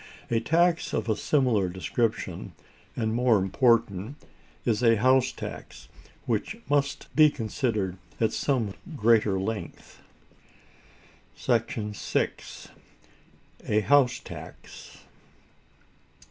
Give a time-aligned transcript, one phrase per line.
[0.31, 2.53] A tax of a similar description,
[2.95, 4.15] and more important,
[4.65, 5.89] is a house tax,
[6.25, 10.01] which must be considered at somewhat greater length.§
[11.95, 12.69] 6.
[13.67, 14.97] A House Tax.